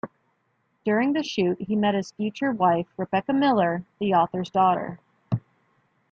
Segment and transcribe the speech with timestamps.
[0.83, 4.99] During the shoot he met his future wife, Rebecca Miller, the author's daughter.